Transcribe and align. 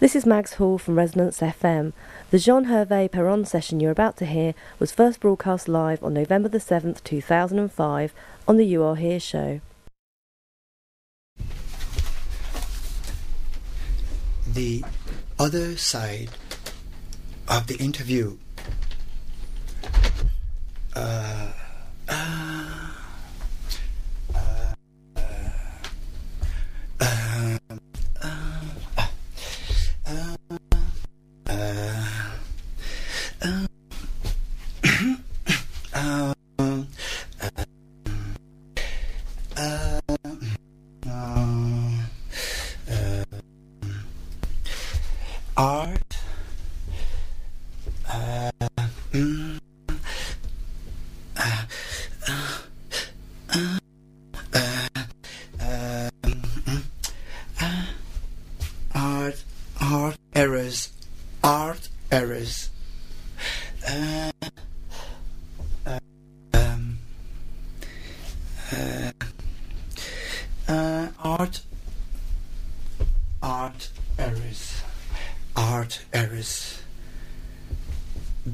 This 0.00 0.14
is 0.14 0.24
Mags 0.24 0.54
Hall 0.54 0.78
from 0.78 0.96
Resonance 0.96 1.40
FM. 1.40 1.92
The 2.30 2.38
Jean 2.38 2.66
Hervé 2.66 3.10
Péron 3.10 3.44
session 3.44 3.80
you're 3.80 3.90
about 3.90 4.16
to 4.18 4.26
hear 4.26 4.54
was 4.78 4.92
first 4.92 5.18
broadcast 5.18 5.66
live 5.66 6.04
on 6.04 6.14
November 6.14 6.48
the 6.48 6.58
7th, 6.58 7.02
2005 7.02 8.14
on 8.46 8.56
the 8.56 8.64
You 8.64 8.84
Are 8.84 8.94
Here 8.94 9.18
show. 9.18 9.60
The 14.46 14.84
other 15.36 15.76
side 15.76 16.30
of 17.48 17.66
the 17.66 17.76
interview. 17.78 18.36
Uh, 20.94 21.50
Oh. 33.40 33.77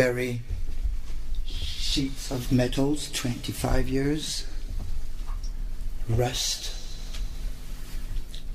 Bury 0.00 0.40
sheets 1.44 2.30
of 2.30 2.50
metals 2.50 3.10
25 3.12 3.86
years 3.86 4.46
rust 6.08 6.74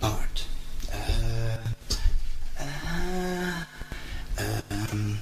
art 0.02 0.48
uh, 0.92 1.58
uh, 2.60 3.64
um, 4.72 5.20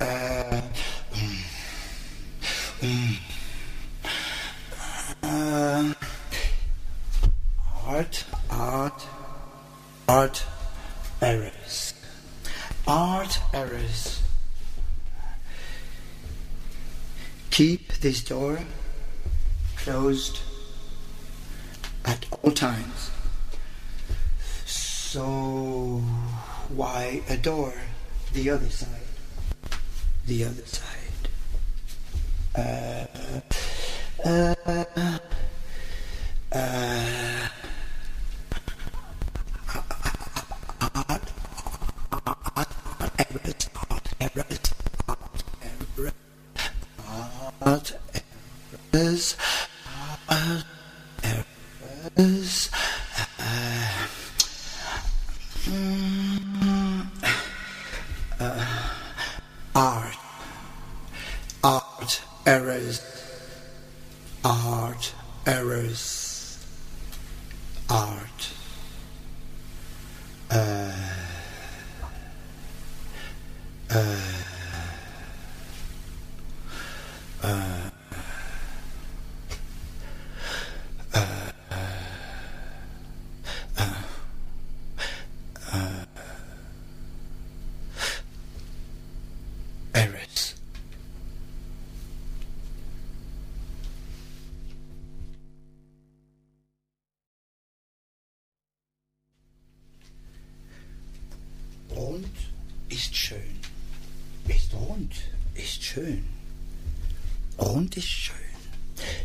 uh, 0.00 0.62
mm, 1.14 1.42
mm, 2.80 3.18
uh, 5.22 5.94
art 7.86 8.24
keep 17.50 17.92
this 17.94 18.22
door 18.22 18.58
closed 19.76 20.40
at 22.04 22.24
all 22.30 22.52
times. 22.52 23.10
So 24.64 26.02
why 26.68 27.22
a 27.28 27.36
door 27.36 27.74
the 28.32 28.50
other 28.50 28.70
side? 28.70 28.88
The 30.26 30.44
other 30.44 30.66
side. 30.66 30.86
Uh, 32.54 33.06
uh, 34.24 34.54
uh, 36.52 37.48
errors, 43.18 43.68
art 43.90 44.08
errors, 44.20 44.60
art 45.08 45.34
errors, 45.80 46.12
art 47.60 47.92
errors, 48.92 49.36
art 50.28 50.64
errors. 52.00 52.70
uh, 53.38 54.06
uh, 58.40 58.88
art, 59.74 60.16
art 61.62 62.22
errors, 62.46 63.00
art 64.44 65.14
errors, 65.46 66.66
art. 67.88 68.52
Uh, 70.50 70.92
uh, 73.90 74.29
schön. 103.30 103.60
Ist 104.48 104.74
rund, 104.74 105.14
ist 105.54 105.84
schön. 105.84 106.24
Rund 107.58 107.96
ist 107.96 108.08
schön. 108.08 108.36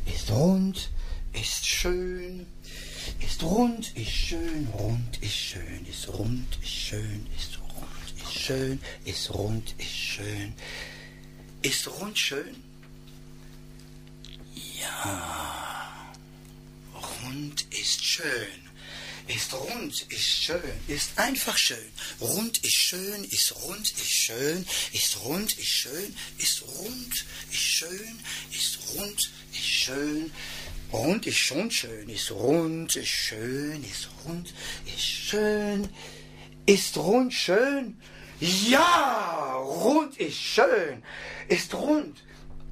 Ist 0.06 0.30
rund, 0.30 0.90
ist 1.34 1.66
schön. 1.66 2.46
Ist 3.20 3.42
rund, 3.42 3.98
ist 3.98 4.12
schön. 4.12 4.68
Rund 4.78 5.18
ist 5.24 5.34
schön. 5.34 5.86
Ist 5.90 6.08
rund, 6.10 6.58
ist 6.62 6.70
schön. 6.70 7.26
Ist 7.36 7.58
rund, 7.60 8.22
ist 8.22 8.40
schön. 8.44 8.80
Ist 9.06 9.34
rund, 9.34 9.76
ist 9.80 9.98
schön. 9.98 10.54
Ist 11.64 11.88
rund 11.88 12.18
schön? 12.20 12.56
Ja. 14.80 16.14
Rund 17.24 17.62
ist 17.72 18.04
schön. 18.06 18.65
Ist 19.28 19.56
rund, 19.56 20.02
ist 20.10 20.44
schön, 20.44 20.60
ist 20.88 21.18
einfach 21.18 21.58
schön. 21.58 21.92
Rund 22.22 22.60
ist 22.64 22.76
schön, 22.76 23.24
ist 23.24 23.56
rund, 23.64 23.90
ist 23.92 24.08
schön, 24.08 24.66
ist 24.94 25.18
rund, 25.24 25.58
ist 25.58 25.66
schön, 25.66 26.16
ist 26.38 26.62
rund, 26.62 27.26
ist 27.52 27.60
schön, 27.60 28.20
ist 28.52 28.80
rund, 28.94 29.32
ist 29.52 29.66
schön. 29.66 30.32
Rund 30.94 31.26
ist 31.26 31.40
schon 31.40 31.72
schön, 31.72 32.08
ist 32.08 32.30
rund, 32.32 32.96
ist 32.96 33.08
schön, 33.08 33.84
ist 33.84 34.10
rund, 34.26 34.54
ist 34.86 35.02
schön. 35.04 35.90
Ist 36.68 36.96
rund 36.96 37.34
schön? 37.34 37.98
Ja, 38.40 39.56
rund 39.56 40.18
ist 40.18 40.38
schön. 40.38 41.02
Ist 41.48 41.74
rund, 41.74 42.24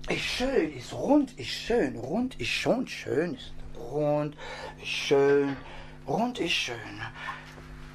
ist 0.08 0.22
schön, 0.22 0.78
ist 0.78 0.94
rund, 0.94 1.40
ist 1.40 1.50
schön. 1.50 1.96
Rund 1.98 2.40
ist 2.40 2.50
schon 2.52 2.88
schön, 2.88 3.34
ist 3.34 3.52
rund, 3.76 4.36
ist 4.36 4.38
schön. 4.38 4.38
Rund 4.38 4.38
ist 4.84 4.88
schön. 4.88 5.58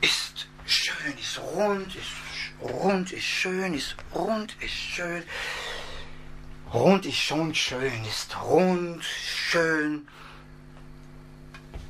Ist 0.01 0.47
schön, 0.67 1.19
ist 1.19 1.39
rund, 1.55 1.95
ist 1.95 2.05
sch- 2.07 2.63
rund, 2.63 3.13
ist 3.13 3.25
schön, 3.25 3.75
ist 3.75 3.97
rund, 4.15 4.55
ist 4.61 4.71
schön. 4.73 5.23
Rund 6.73 7.07
ist 7.07 7.17
schon 7.17 7.55
schön, 7.55 8.05
ist 8.05 8.37
rund, 8.43 9.03
schön. 9.05 10.07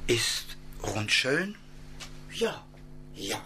Ist 0.07 0.57
rund 0.83 1.11
schön? 1.11 1.57
Ja, 2.33 2.65
ja, 3.15 3.41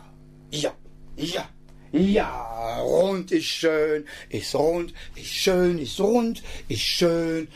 ja, 0.50 0.73
ja. 1.17 1.49
Ja, 1.93 2.81
rund 2.81 3.31
ist 3.33 3.44
schön, 3.44 4.06
ist 4.31 4.55
rund, 4.55 4.94
ist 5.15 5.27
schön, 5.27 5.79
ist 5.79 6.00
rund, 6.00 6.43
ist 6.67 6.81
schön, 6.81 7.49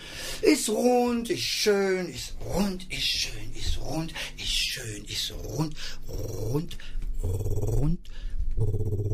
ist 0.43 0.69
rund, 0.69 1.31
ist 1.31 1.41
schön, 1.41 2.07
ist 2.11 2.35
rund, 2.45 2.87
ist 2.93 3.03
schön, 3.03 3.53
ist 3.55 3.81
rund, 3.81 4.13
ist 4.37 4.47
schön, 4.47 5.05
ist 5.07 5.33
rund, 5.33 5.75
rund, 6.07 6.77
rund, 7.23 7.99
rund, 8.59 9.06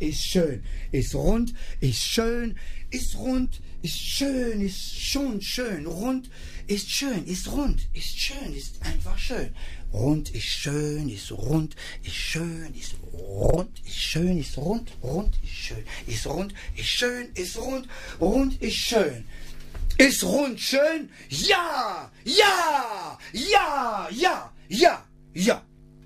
ist 0.00 0.24
schön, 0.24 0.64
ist 0.92 1.14
rund, 1.14 1.54
ist 1.80 2.02
schön, 2.02 2.56
ist 2.90 3.16
rund, 3.16 3.60
ist 3.82 3.98
schön, 3.98 4.60
ist 4.60 5.00
schon 5.00 5.40
schön. 5.40 5.86
Rund 5.86 6.30
ist 6.66 6.90
schön, 6.90 7.24
ist 7.26 7.50
rund, 7.52 7.86
ist 7.92 8.18
schön, 8.18 8.54
ist 8.54 8.82
einfach 8.82 9.18
schön. 9.18 9.54
Rund 9.92 10.30
ist 10.30 10.44
schön, 10.44 11.08
ist 11.08 11.30
rund, 11.32 11.76
ist 12.02 12.14
schön, 12.14 12.74
ist 12.74 12.94
rund, 13.12 13.80
ist 13.84 13.94
schön, 13.94 14.38
ist 14.38 14.56
rund, 14.56 14.90
rund 15.02 15.38
ist 15.42 15.52
schön, 15.52 15.84
ist 16.06 16.26
rund, 16.26 16.54
ist 16.76 16.88
schön, 16.88 17.28
ist 17.34 17.56
rund, 17.58 17.88
rund 18.20 18.62
ist 18.62 18.76
schön. 18.76 19.24
Ist 19.98 20.24
rund 20.24 20.58
schön? 20.58 21.10
Ja, 21.28 22.10
ja, 22.24 23.18
ja, 23.32 24.08
ja, 24.10 24.52
ja, 24.68 25.04
ja. 25.34 25.62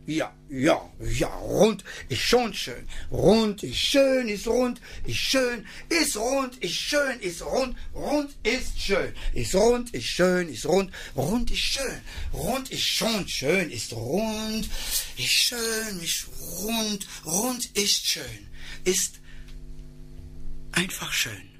Ja, 0.06 0.34
ja, 0.56 0.80
ja, 1.00 1.28
rund 1.28 1.84
ist 2.08 2.22
schon 2.22 2.54
schön. 2.54 2.86
Rund 3.10 3.62
ist 3.62 3.76
schön, 3.76 4.28
ist 4.28 4.46
rund, 4.46 4.80
ist 5.04 5.16
schön, 5.18 5.66
ist 5.88 6.16
rund, 6.16 6.56
ist 6.58 6.74
schön, 6.74 7.20
ist 7.20 7.42
rund, 7.42 7.76
rund 7.94 8.30
ist 8.44 8.78
schön. 8.78 9.12
Ist 9.32 9.54
rund, 9.54 9.92
ist 9.92 10.04
schön, 10.06 10.48
ist 10.48 10.66
rund, 10.66 10.92
rund 11.16 11.50
ist 11.50 11.58
schön. 11.58 12.00
Rund 12.32 12.70
ist 12.70 12.84
schon 12.86 13.26
schön, 13.26 13.70
ist 13.70 13.92
rund, 13.92 14.68
ist 15.16 15.28
schön, 15.28 16.00
ist 16.02 16.28
rund, 16.62 17.06
rund 17.24 17.76
ist 17.76 18.06
schön. 18.06 18.46
Ist 18.84 19.20
einfach 20.72 21.12
schön. 21.12 21.53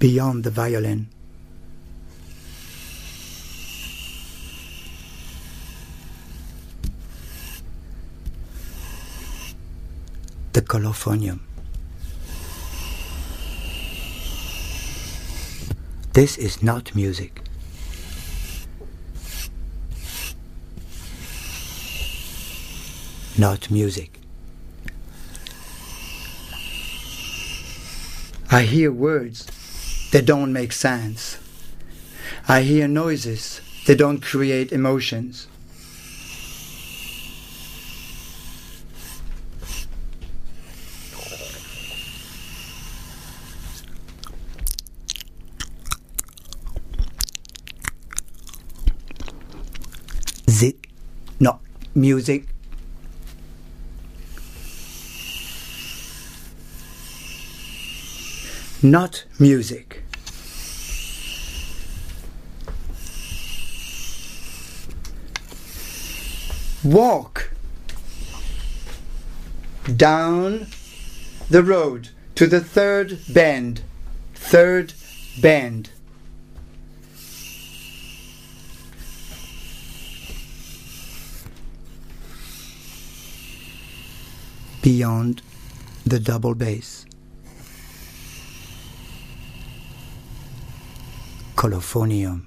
Beyond 0.00 0.44
the 0.44 0.50
violin. 0.50 1.06
The 10.54 10.62
colophonium. 10.62 11.40
This 16.14 16.38
is 16.38 16.62
not 16.62 16.94
music. 16.94 17.42
Not 23.36 23.70
music. 23.70 24.18
I 28.50 28.62
hear 28.62 28.90
words 28.90 29.46
they 30.10 30.20
don't 30.20 30.52
make 30.52 30.72
sense. 30.72 31.38
I 32.48 32.62
hear 32.62 32.88
noises, 32.88 33.60
they 33.86 33.94
don't 33.94 34.20
create 34.20 34.72
emotions. 34.72 35.46
Music, 51.92 52.46
not 58.82 59.24
music. 59.38 60.02
Walk 66.82 67.50
down 69.96 70.66
the 71.50 71.62
road 71.62 72.08
to 72.36 72.46
the 72.46 72.60
third 72.60 73.18
bend. 73.28 73.82
Third 74.34 74.94
bend. 75.40 75.90
Beyond 84.82 85.42
the 86.06 86.18
double 86.18 86.54
bass. 86.54 87.04
Colophonium. 91.60 92.46